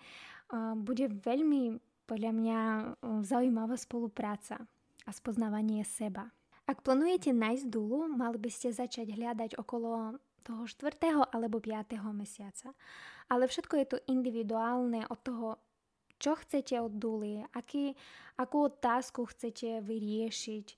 Bude 0.80 1.04
veľmi 1.12 1.78
podľa 2.08 2.32
mňa 2.32 2.58
zaujímavá 3.24 3.76
spolupráca 3.76 4.60
a 5.04 5.10
spoznávanie 5.12 5.84
seba. 5.84 6.32
Ak 6.64 6.80
plánujete 6.80 7.36
nájsť 7.36 7.68
dulu, 7.68 8.08
mali 8.08 8.40
by 8.40 8.48
ste 8.48 8.72
začať 8.72 9.12
hľadať 9.12 9.60
okolo 9.60 10.16
toho 10.44 10.68
4. 10.68 11.32
alebo 11.32 11.58
5. 11.58 11.96
mesiaca. 12.12 12.76
Ale 13.32 13.48
všetko 13.48 13.74
je 13.80 13.86
to 13.88 13.98
individuálne 14.12 15.08
od 15.08 15.20
toho, 15.24 15.48
čo 16.20 16.36
chcete 16.36 16.76
od 16.78 16.92
duly, 17.00 17.40
aký, 17.56 17.96
akú 18.36 18.68
otázku 18.68 19.24
chcete 19.32 19.80
vyriešiť. 19.80 20.66
E, 20.68 20.76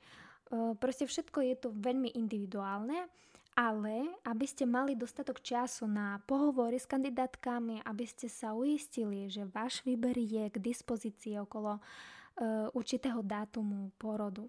proste 0.78 1.10
všetko 1.10 1.38
je 1.42 1.54
to 1.58 1.68
veľmi 1.74 2.14
individuálne, 2.14 3.10
ale 3.56 4.20
aby 4.28 4.44
ste 4.44 4.68
mali 4.68 4.92
dostatok 4.92 5.40
času 5.40 5.88
na 5.88 6.20
pohovory 6.28 6.76
s 6.76 6.84
kandidátkami, 6.84 7.80
aby 7.88 8.04
ste 8.04 8.28
sa 8.28 8.52
uistili, 8.52 9.32
že 9.32 9.48
váš 9.48 9.80
výber 9.80 10.12
je 10.12 10.52
k 10.52 10.60
dispozícii 10.60 11.40
okolo 11.40 11.80
uh, 11.80 12.68
určitého 12.76 13.24
dátumu 13.24 13.96
porodu. 13.96 14.44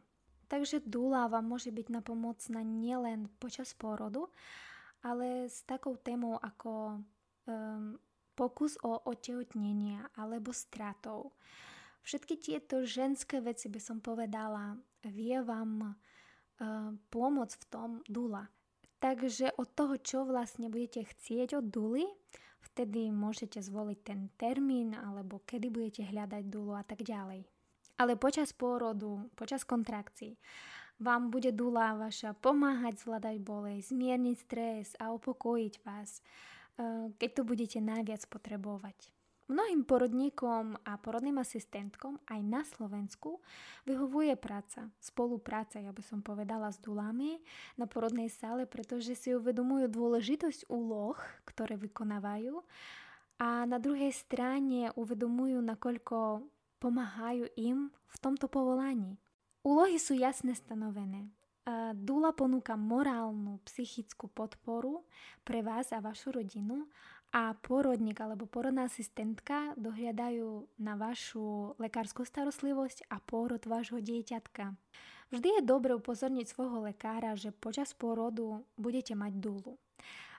Takže 0.52 0.84
dúla 0.84 1.32
vám 1.32 1.48
môže 1.48 1.72
byť 1.72 1.88
napomocná 1.88 2.60
nielen 2.68 3.32
počas 3.40 3.72
pôrodu, 3.72 4.28
ale 5.04 5.50
s 5.50 5.62
takou 5.68 5.98
témou 5.98 6.38
ako 6.42 7.02
um, 7.46 8.00
pokus 8.38 8.78
o 8.86 9.02
otehotnenie 9.10 10.02
alebo 10.18 10.54
stratou. 10.54 11.34
Všetky 12.06 12.40
tieto 12.40 12.86
ženské 12.88 13.44
veci 13.44 13.68
by 13.68 13.80
som 13.82 13.98
povedala, 14.00 14.78
vie 15.04 15.36
vám 15.44 15.92
uh, 15.92 16.94
pomôcť 17.12 17.56
v 17.58 17.66
tom 17.68 17.90
dula. 18.08 18.48
Takže 18.98 19.54
od 19.62 19.70
toho, 19.78 19.94
čo 20.02 20.26
vlastne 20.26 20.74
budete 20.74 21.06
chcieť 21.06 21.62
od 21.62 21.66
duly, 21.70 22.06
vtedy 22.66 23.14
môžete 23.14 23.62
zvoliť 23.62 24.00
ten 24.02 24.34
termín 24.38 24.98
alebo 24.98 25.46
kedy 25.46 25.70
budete 25.70 26.02
hľadať 26.10 26.44
dulu 26.50 26.74
a 26.74 26.82
tak 26.82 27.06
ďalej. 27.06 27.46
Ale 27.98 28.14
počas 28.18 28.54
pôrodu, 28.54 29.30
počas 29.34 29.66
kontrakcií 29.66 30.38
vám 30.98 31.30
bude 31.30 31.54
dula 31.54 31.94
vaša 31.94 32.34
pomáhať 32.38 33.06
zvládať 33.06 33.38
bolesť, 33.42 33.94
zmierniť 33.94 34.38
stres 34.38 34.88
a 34.98 35.14
upokojiť 35.14 35.74
vás, 35.86 36.22
eh, 36.22 37.14
keď 37.18 37.30
to 37.34 37.42
budete 37.46 37.80
najviac 37.82 38.26
potrebovať. 38.28 39.14
Mnohým 39.48 39.88
porodníkom 39.88 40.76
a 40.84 41.00
porodným 41.00 41.40
asistentkom 41.40 42.20
aj 42.28 42.40
na 42.44 42.68
Slovensku 42.68 43.40
vyhovuje 43.88 44.36
práca, 44.36 44.92
spolupráca, 45.00 45.80
ja 45.80 45.96
by 45.96 46.04
som 46.04 46.20
povedala, 46.20 46.68
s 46.68 46.84
dulami 46.84 47.40
na 47.80 47.88
porodnej 47.88 48.28
sále, 48.28 48.68
pretože 48.68 49.16
si 49.16 49.32
uvedomujú 49.32 49.88
dôležitosť 49.88 50.68
úloh, 50.68 51.16
ktoré 51.48 51.80
vykonávajú 51.80 52.60
a 53.40 53.64
na 53.70 53.78
druhej 53.80 54.12
strane 54.12 54.92
uvedomujú, 55.00 55.62
nakoľko 55.62 56.44
pomáhajú 56.84 57.48
im 57.56 57.94
v 57.94 58.16
tomto 58.20 58.50
povolaní. 58.50 59.16
Úlohy 59.68 60.00
sú 60.00 60.16
jasne 60.16 60.56
stanovené. 60.56 61.28
Dula 62.00 62.32
ponúka 62.32 62.80
morálnu, 62.80 63.60
psychickú 63.68 64.32
podporu 64.32 65.04
pre 65.44 65.60
vás 65.60 65.92
a 65.92 66.00
vašu 66.00 66.40
rodinu 66.40 66.88
a 67.36 67.52
porodník 67.60 68.16
alebo 68.24 68.48
porodná 68.48 68.88
asistentka 68.88 69.76
dohľadajú 69.76 70.80
na 70.80 70.96
vašu 70.96 71.76
lekárskú 71.84 72.24
starostlivosť 72.24 73.12
a 73.12 73.20
pôrod 73.20 73.60
vášho 73.68 74.00
dieťatka. 74.00 74.72
Vždy 75.36 75.60
je 75.60 75.68
dobre 75.68 75.92
upozorniť 76.00 76.48
svojho 76.48 76.88
lekára, 76.88 77.36
že 77.36 77.52
počas 77.52 77.92
pôrodu 77.92 78.64
budete 78.80 79.20
mať 79.20 79.36
dúlu. 79.36 79.76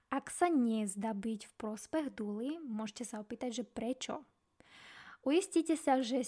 Ak 0.08 0.32
sa 0.32 0.48
nezdá 0.48 1.12
byť 1.12 1.52
v 1.52 1.56
prospech 1.60 2.16
dúly, 2.16 2.56
môžete 2.64 3.04
sa 3.04 3.20
opýtať, 3.20 3.60
že 3.60 3.64
prečo. 3.68 4.24
Uistite 5.20 5.76
sa, 5.76 6.00
že 6.00 6.24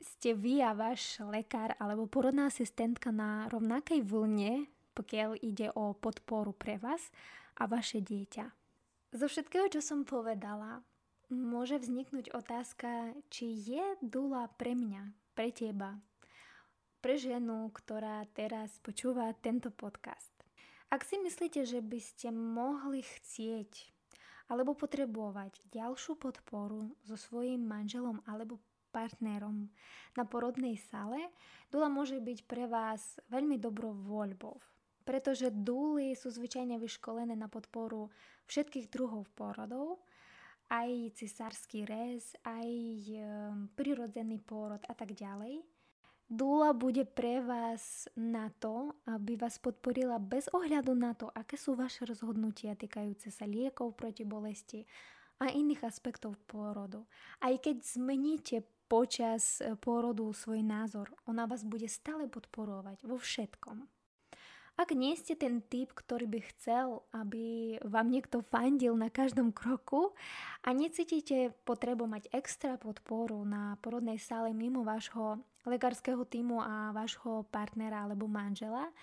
ste 0.00 0.34
vy 0.34 0.62
a 0.64 0.74
váš 0.74 1.20
lekár 1.22 1.76
alebo 1.78 2.08
porodná 2.10 2.50
asistentka 2.50 3.14
na 3.14 3.46
rovnakej 3.50 4.02
vlne, 4.02 4.66
pokiaľ 4.94 5.42
ide 5.42 5.70
o 5.74 5.94
podporu 5.94 6.54
pre 6.54 6.78
vás 6.78 7.10
a 7.58 7.66
vaše 7.66 8.02
dieťa. 8.02 8.46
Zo 9.14 9.26
všetkého, 9.30 9.70
čo 9.70 9.78
som 9.78 10.02
povedala, 10.02 10.82
môže 11.30 11.78
vzniknúť 11.78 12.34
otázka, 12.34 13.14
či 13.30 13.54
je 13.54 13.84
dula 14.02 14.50
pre 14.58 14.74
mňa, 14.74 15.14
pre 15.38 15.54
teba, 15.54 15.98
pre 16.98 17.14
ženu, 17.14 17.70
ktorá 17.70 18.26
teraz 18.34 18.80
počúva 18.82 19.30
tento 19.38 19.70
podcast. 19.70 20.32
Ak 20.90 21.02
si 21.02 21.18
myslíte, 21.18 21.66
že 21.66 21.82
by 21.82 21.98
ste 21.98 22.30
mohli 22.30 23.02
chcieť 23.02 23.90
alebo 24.46 24.76
potrebovať 24.76 25.64
ďalšiu 25.72 26.20
podporu 26.20 26.92
so 27.02 27.16
svojím 27.16 27.64
manželom 27.64 28.20
alebo 28.28 28.60
partnerom 28.94 29.66
na 30.14 30.22
porodnej 30.22 30.78
sále, 30.78 31.18
dula 31.74 31.90
môže 31.90 32.22
byť 32.22 32.38
pre 32.46 32.70
vás 32.70 33.18
veľmi 33.26 33.58
dobrou 33.58 33.90
voľbou. 33.90 34.62
pretože 35.04 35.52
dúly 35.52 36.16
sú 36.16 36.32
zvyčajne 36.32 36.80
vyškolené 36.80 37.36
na 37.36 37.46
podporu 37.46 38.08
všetkých 38.48 38.88
druhov 38.88 39.28
porodov, 39.36 40.00
aj 40.72 41.12
cisársky 41.20 41.84
rez, 41.84 42.32
aj 42.40 42.68
prirodzený 43.76 44.40
pôrod 44.40 44.80
a 44.88 44.94
tak 44.96 45.12
ďalej. 45.12 45.60
Dúla 46.24 46.72
bude 46.72 47.04
pre 47.04 47.44
vás 47.44 48.08
na 48.16 48.48
to, 48.56 48.96
aby 49.04 49.36
vás 49.36 49.60
podporila 49.60 50.16
bez 50.16 50.48
ohľadu 50.56 50.96
na 50.96 51.12
to, 51.12 51.28
aké 51.28 51.60
sú 51.60 51.76
vaše 51.76 52.08
rozhodnutia 52.08 52.72
týkajúce 52.72 53.28
sa 53.28 53.44
liekov 53.44 53.92
proti 53.92 54.24
bolesti 54.24 54.88
a 55.36 55.52
iných 55.52 55.84
aspektov 55.84 56.40
pôrodu. 56.48 57.04
Aj 57.44 57.52
keď 57.60 57.76
zmeníte 57.84 58.64
počas 58.94 59.58
pôrodu 59.82 60.30
svoj 60.30 60.62
názor, 60.62 61.10
ona 61.26 61.50
vás 61.50 61.66
bude 61.66 61.90
stále 61.90 62.30
podporovať 62.30 63.02
vo 63.02 63.18
všetkom. 63.18 63.82
Ak 64.78 64.94
nie 64.94 65.18
ste 65.18 65.34
ten 65.34 65.66
typ, 65.66 65.90
ktorý 65.90 66.30
by 66.30 66.40
chcel, 66.54 67.02
aby 67.10 67.74
vám 67.82 68.06
niekto 68.06 68.46
fandil 68.46 68.94
na 68.94 69.10
každom 69.10 69.50
kroku 69.50 70.14
a 70.62 70.70
necítite 70.70 71.50
potrebu 71.66 72.06
mať 72.06 72.30
extra 72.30 72.78
podporu 72.78 73.42
na 73.42 73.74
porodnej 73.82 74.22
sále 74.22 74.54
mimo 74.54 74.86
vášho 74.86 75.42
lekárskeho 75.66 76.22
týmu 76.22 76.62
a 76.62 76.94
vášho 76.94 77.50
partnera 77.50 78.06
alebo 78.06 78.30
manžela, 78.30 78.94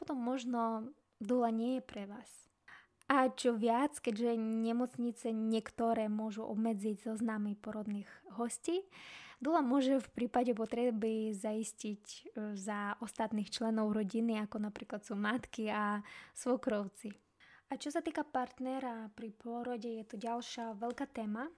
potom 0.00 0.16
možno 0.16 0.88
dula 1.20 1.52
nie 1.52 1.80
je 1.80 1.82
pre 1.84 2.08
vás. 2.08 2.53
A 3.04 3.28
čo 3.28 3.52
viac, 3.52 4.00
keďže 4.00 4.36
nemocnice 4.40 5.28
niektoré 5.28 6.08
môžu 6.08 6.48
obmedziť 6.48 7.04
zoznamy 7.04 7.54
porodných 7.60 8.08
hostí, 8.40 8.80
Dula 9.44 9.60
môže 9.60 10.00
v 10.00 10.08
prípade 10.14 10.56
potreby 10.56 11.36
zaistiť 11.36 12.04
e, 12.06 12.20
za 12.56 12.96
ostatných 13.04 13.52
členov 13.52 13.92
rodiny, 13.92 14.40
ako 14.40 14.56
napríklad 14.56 15.04
sú 15.04 15.18
matky 15.20 15.68
a 15.68 16.00
svokrovci. 16.32 17.12
A 17.68 17.76
čo 17.76 17.92
sa 17.92 18.00
týka 18.00 18.24
partnera 18.24 19.12
pri 19.12 19.34
pôrode, 19.36 19.84
je 19.84 20.04
to 20.08 20.16
ďalšia 20.16 20.80
veľká 20.80 21.12
téma, 21.12 21.52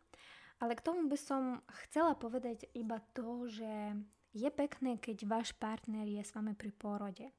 ale 0.58 0.74
k 0.74 0.82
tomu 0.82 1.06
by 1.06 1.14
som 1.14 1.62
chcela 1.86 2.18
povedať 2.18 2.66
iba 2.74 2.98
to, 3.14 3.46
že 3.46 3.94
je 4.34 4.48
pekné, 4.50 4.98
keď 4.98 5.22
váš 5.28 5.54
partner 5.54 6.10
je 6.10 6.26
s 6.26 6.34
vami 6.34 6.58
pri 6.58 6.74
pôrode. 6.74 7.30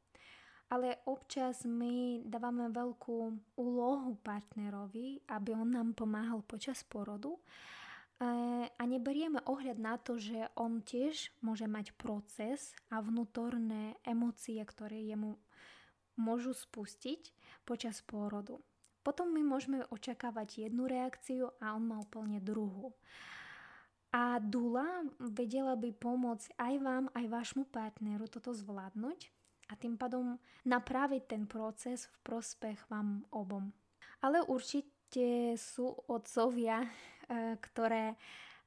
Ale 0.67 0.99
občas 1.07 1.63
my 1.63 2.27
dávame 2.27 2.67
veľkú 2.67 3.17
úlohu 3.55 4.19
partnerovi, 4.19 5.23
aby 5.31 5.55
on 5.55 5.71
nám 5.71 5.95
pomáhal 5.95 6.43
počas 6.43 6.83
porodu 6.83 7.39
a 8.19 8.83
neberieme 8.83 9.45
ohľad 9.45 9.77
na 9.77 9.95
to, 10.01 10.17
že 10.17 10.49
on 10.57 10.81
tiež 10.81 11.29
môže 11.45 11.69
mať 11.69 11.93
proces 11.95 12.73
a 12.89 12.97
vnútorné 12.97 13.95
emócie, 14.01 14.57
ktoré 14.59 15.05
jemu 15.05 15.37
môžu 16.17 16.51
spustiť 16.57 17.31
počas 17.61 18.01
pôrodu. 18.01 18.57
Potom 19.05 19.31
my 19.31 19.45
môžeme 19.45 19.85
očakávať 19.87 20.67
jednu 20.67 20.89
reakciu 20.89 21.53
a 21.61 21.77
on 21.77 21.87
má 21.87 22.01
úplne 22.01 22.41
druhú. 22.41 22.91
A 24.11 24.41
dula 24.41 25.05
vedela 25.21 25.77
by 25.77 25.93
pomôcť 25.93 26.57
aj 26.57 26.73
vám, 26.81 27.05
aj 27.13 27.25
vášmu 27.29 27.69
partneru 27.69 28.25
toto 28.27 28.49
zvládnuť 28.51 29.36
a 29.67 29.73
tým 29.75 29.99
pádom 29.99 30.39
napraviť 30.63 31.23
ten 31.27 31.43
proces 31.43 32.07
v 32.07 32.15
prospech 32.23 32.87
vám 32.87 33.27
obom. 33.35 33.71
Ale 34.23 34.41
určite 34.45 35.53
sú 35.59 35.93
otcovia, 36.07 36.87
E, 37.27 37.59
ktoré 37.59 38.15
e, 38.15 38.15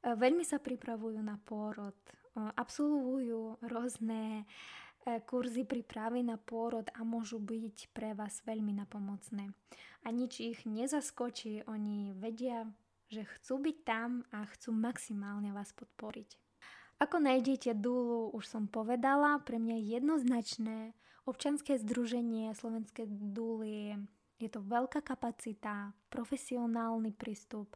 veľmi 0.05 0.45
sa 0.45 0.61
pripravujú 0.61 1.17
na 1.25 1.41
pôrod, 1.41 1.97
e, 1.97 2.13
absolvujú 2.61 3.57
rôzne 3.65 4.45
kurzy 5.25 5.65
prípravy 5.65 6.21
na 6.21 6.37
pôrod 6.37 6.85
a 6.93 7.01
môžu 7.01 7.41
byť 7.41 7.89
pre 7.97 8.13
vás 8.13 8.45
veľmi 8.45 8.85
napomocné. 8.85 9.49
A 10.05 10.13
nič 10.13 10.45
ich 10.45 10.69
nezaskočí, 10.69 11.65
oni 11.65 12.13
vedia, 12.13 12.69
že 13.09 13.25
chcú 13.25 13.65
byť 13.65 13.77
tam 13.81 14.29
a 14.29 14.45
chcú 14.45 14.77
maximálne 14.77 15.57
vás 15.57 15.73
podporiť. 15.73 16.37
Ako 17.01 17.17
nájdete 17.17 17.73
Dulu, 17.81 18.37
už 18.37 18.45
som 18.45 18.69
povedala, 18.69 19.41
pre 19.41 19.57
mňa 19.57 19.81
jednoznačné 19.81 20.93
občanské 21.25 21.81
združenie 21.81 22.53
Slovenské 22.53 23.09
Dúly 23.09 23.97
je 24.37 24.49
to 24.53 24.61
veľká 24.61 25.01
kapacita, 25.01 25.97
profesionálny 26.13 27.17
prístup, 27.17 27.73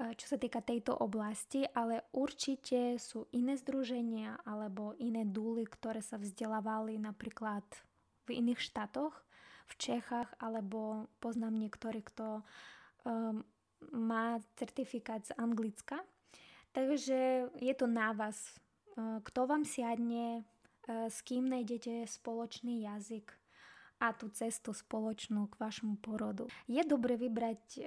čo 0.00 0.26
sa 0.26 0.38
týka 0.38 0.62
tejto 0.62 0.96
oblasti, 0.98 1.62
ale 1.62 2.10
určite 2.14 2.98
sú 2.98 3.30
iné 3.36 3.58
združenia 3.58 4.38
alebo 4.46 4.98
iné 4.98 5.26
dúly, 5.26 5.66
ktoré 5.66 6.02
sa 6.02 6.16
vzdelávali 6.16 6.96
napríklad 6.96 7.62
v 8.24 8.38
iných 8.38 8.62
štátoch, 8.62 9.12
v 9.70 9.74
Čechách, 9.78 10.30
alebo 10.42 11.10
poznám 11.22 11.54
niektorý, 11.54 12.02
kto 12.02 12.42
um, 13.06 13.46
má 13.94 14.42
certifikát 14.58 15.22
z 15.22 15.36
Anglicka. 15.38 16.02
Takže 16.70 17.50
je 17.58 17.74
to 17.74 17.86
na 17.90 18.14
vás, 18.14 18.54
uh, 18.94 19.18
kto 19.26 19.46
vám 19.50 19.66
siadne, 19.66 20.42
uh, 20.42 21.10
s 21.10 21.20
kým 21.26 21.50
nájdete 21.50 22.06
spoločný 22.06 22.86
jazyk, 22.86 23.40
a 24.00 24.16
tú 24.16 24.32
cestu 24.32 24.72
spoločnú 24.72 25.52
k 25.52 25.60
vašmu 25.60 26.00
porodu. 26.00 26.48
Je 26.64 26.80
dobre 26.88 27.20
vybrať 27.20 27.62
e, 27.76 27.80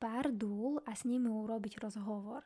pár 0.00 0.32
dúl 0.32 0.80
a 0.88 0.96
s 0.96 1.04
nimi 1.04 1.28
urobiť 1.28 1.76
rozhovor. 1.84 2.40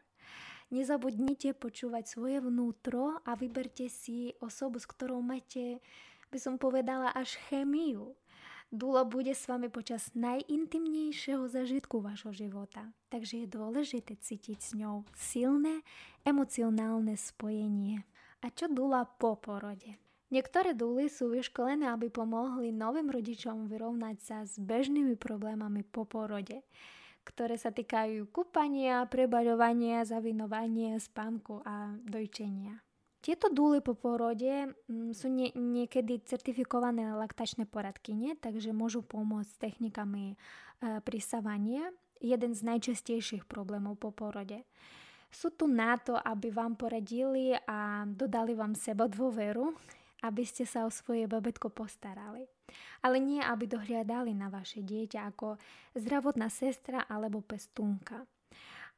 Nezabudnite 0.74 1.54
počúvať 1.54 2.10
svoje 2.10 2.42
vnútro 2.42 3.22
a 3.22 3.38
vyberte 3.38 3.86
si 3.86 4.34
osobu, 4.42 4.82
s 4.82 4.90
ktorou 4.90 5.22
máte, 5.22 5.78
by 6.34 6.38
som 6.42 6.58
povedala, 6.58 7.14
až 7.14 7.38
chemiu. 7.46 8.18
Dula 8.72 9.04
bude 9.04 9.36
s 9.36 9.44
vami 9.52 9.68
počas 9.68 10.08
najintimnejšieho 10.16 11.44
zažitku 11.44 12.00
vašho 12.00 12.32
života, 12.32 12.88
takže 13.12 13.44
je 13.44 13.52
dôležité 13.52 14.16
cítiť 14.16 14.58
s 14.64 14.70
ňou 14.72 15.04
silné 15.12 15.84
emocionálne 16.24 17.12
spojenie. 17.12 18.00
A 18.40 18.48
čo 18.48 18.72
Dula 18.72 19.04
po 19.04 19.36
porode? 19.36 20.00
Niektoré 20.32 20.72
dúly 20.72 21.12
sú 21.12 21.36
vyškolené, 21.36 21.84
aby 21.92 22.08
pomohli 22.08 22.72
novým 22.72 23.12
rodičom 23.12 23.68
vyrovnať 23.68 24.16
sa 24.24 24.38
s 24.48 24.56
bežnými 24.56 25.20
problémami 25.20 25.84
po 25.84 26.08
porode, 26.08 26.64
ktoré 27.28 27.60
sa 27.60 27.76
týkajú 27.76 28.32
kúpania, 28.32 29.04
prebaľovania, 29.04 30.00
zavinovania, 30.08 30.96
spánku 30.96 31.60
a 31.60 31.92
dojčenia. 32.08 32.80
Tieto 33.22 33.54
dúly 33.54 33.78
po 33.78 33.94
porode 33.94 34.74
mm, 34.90 35.14
sú 35.14 35.30
nie, 35.30 35.54
niekedy 35.54 36.18
certifikované 36.26 37.14
laktačné 37.14 37.70
poradkyne, 37.70 38.34
takže 38.42 38.74
môžu 38.74 39.06
pomôcť 39.06 39.46
s 39.46 39.62
technikami 39.62 40.34
e, 40.34 40.36
prisávania, 41.06 41.86
jeden 42.18 42.50
z 42.50 42.66
najčastejších 42.66 43.46
problémov 43.46 44.02
po 44.02 44.10
porode. 44.10 44.66
Sú 45.30 45.54
tu 45.54 45.70
na 45.70 45.96
to, 46.02 46.18
aby 46.18 46.50
vám 46.50 46.74
poradili 46.74 47.54
a 47.54 48.04
dodali 48.10 48.58
vám 48.58 48.74
seba 48.74 49.06
dôveru, 49.06 49.70
aby 50.26 50.42
ste 50.42 50.66
sa 50.66 50.82
o 50.82 50.90
svoje 50.90 51.30
babetko 51.30 51.70
postarali. 51.70 52.46
Ale 53.06 53.22
nie, 53.22 53.38
aby 53.38 53.70
dohliadali 53.70 54.34
na 54.34 54.50
vaše 54.50 54.82
dieťa 54.82 55.30
ako 55.30 55.62
zdravotná 55.94 56.50
sestra 56.50 57.06
alebo 57.06 57.38
pestúnka. 57.38 58.26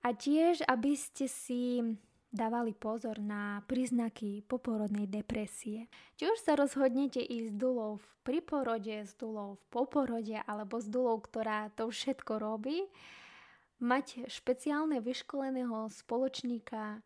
A 0.04 0.12
tiež, 0.12 0.64
aby 0.68 0.96
ste 0.96 1.28
si 1.28 1.80
dávali 2.34 2.74
pozor 2.74 3.22
na 3.22 3.62
príznaky 3.70 4.42
poporodnej 4.50 5.06
depresie. 5.06 5.86
Či 6.18 6.34
už 6.34 6.38
sa 6.42 6.58
rozhodnete 6.58 7.22
ísť 7.22 7.54
s 7.54 7.54
dulou 7.54 8.02
v 8.02 8.06
priporode, 8.26 9.06
s 9.06 9.14
dulou 9.14 9.54
v 9.54 9.64
poporode 9.70 10.34
alebo 10.42 10.82
s 10.82 10.90
dulou, 10.90 11.22
ktorá 11.22 11.70
to 11.78 11.86
všetko 11.86 12.42
robí, 12.42 12.90
mať 13.78 14.26
špeciálne 14.26 14.98
vyškoleného 14.98 15.86
spoločníka 15.94 16.98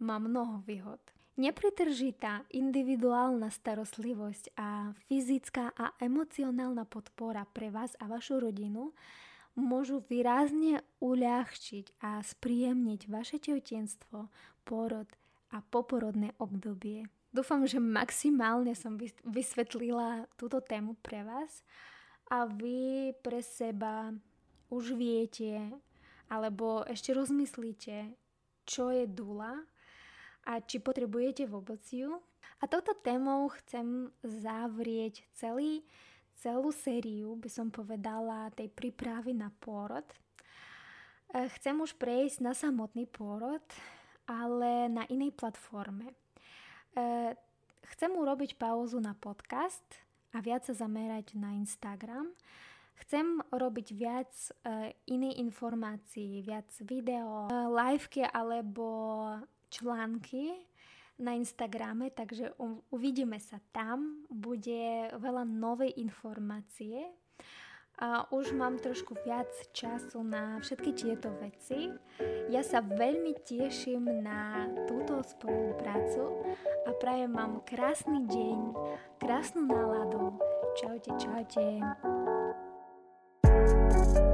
má 0.00 0.16
mnoho 0.16 0.64
výhod. 0.64 1.00
Nepretržitá 1.40 2.44
individuálna 2.52 3.48
starostlivosť 3.48 4.56
a 4.60 4.92
fyzická 5.08 5.72
a 5.72 5.96
emocionálna 6.00 6.84
podpora 6.84 7.48
pre 7.48 7.72
vás 7.72 7.96
a 8.00 8.08
vašu 8.08 8.44
rodinu 8.44 8.92
môžu 9.56 10.04
výrazne 10.06 10.84
uľahčiť 11.02 12.04
a 12.04 12.22
spríjemniť 12.22 13.00
vaše 13.10 13.42
tehotenstvo, 13.42 14.30
porod 14.64 15.06
a 15.50 15.60
poporodné 15.60 16.32
obdobie. 16.38 17.06
Dúfam, 17.30 17.62
že 17.62 17.78
maximálne 17.78 18.74
som 18.74 18.98
vysvetlila 19.22 20.26
túto 20.34 20.58
tému 20.58 20.98
pre 20.98 21.22
vás 21.22 21.62
a 22.26 22.46
vy 22.46 23.14
pre 23.22 23.38
seba 23.38 24.10
už 24.70 24.94
viete 24.98 25.58
alebo 26.30 26.86
ešte 26.86 27.10
rozmyslíte, 27.10 28.14
čo 28.62 28.94
je 28.94 29.06
dula 29.06 29.58
a 30.46 30.62
či 30.62 30.78
potrebujete 30.78 31.46
vôbec 31.46 31.82
ju. 31.90 32.22
A 32.62 32.70
touto 32.70 32.94
témou 32.94 33.50
chcem 33.62 34.10
zavrieť 34.22 35.26
celý, 35.34 35.82
celú 36.38 36.70
sériu, 36.70 37.34
by 37.34 37.50
som 37.50 37.68
povedala, 37.72 38.52
tej 38.54 38.70
prípravy 38.70 39.34
na 39.34 39.50
pôrod. 39.62 40.06
E, 41.30 41.48
chcem 41.58 41.74
už 41.80 41.96
prejsť 41.96 42.44
na 42.44 42.52
samotný 42.52 43.08
pôrod, 43.08 43.64
ale 44.30 44.86
na 44.86 45.02
inej 45.10 45.34
platforme. 45.34 46.06
E, 46.06 46.14
chcem 47.90 48.14
urobiť 48.14 48.54
pauzu 48.54 49.02
na 49.02 49.18
podcast 49.18 49.82
a 50.30 50.38
viac 50.38 50.62
sa 50.62 50.74
zamerať 50.86 51.34
na 51.34 51.58
Instagram. 51.58 52.30
Chcem 53.00 53.40
robiť 53.48 53.96
viac 53.96 54.28
uh, 54.60 54.92
inej 55.08 55.40
informácií, 55.40 56.44
viac 56.44 56.68
video, 56.84 57.48
uh, 57.48 57.64
liveky 57.72 58.28
alebo 58.28 58.84
články 59.72 60.52
na 61.16 61.32
Instagrame, 61.32 62.12
takže 62.12 62.52
uvidíme 62.92 63.40
sa 63.40 63.56
tam. 63.72 64.24
Bude 64.28 65.08
veľa 65.16 65.48
novej 65.48 65.96
informácie 65.96 67.08
a 68.00 68.32
už 68.32 68.56
mám 68.56 68.80
trošku 68.80 69.14
viac 69.28 69.52
času 69.76 70.24
na 70.24 70.56
všetky 70.64 70.90
tieto 70.96 71.28
veci. 71.36 71.92
Ja 72.48 72.64
sa 72.64 72.80
veľmi 72.80 73.36
teším 73.44 74.24
na 74.24 74.66
túto 74.88 75.20
spoluprácu 75.20 76.48
a 76.88 76.96
prajem 76.96 77.36
vám 77.36 77.60
krásny 77.68 78.24
deň, 78.24 78.60
krásnu 79.20 79.68
náladu. 79.68 80.40
Čaute, 80.80 81.12
čaute. 81.20 81.84
thank 83.90 84.16
you 84.16 84.29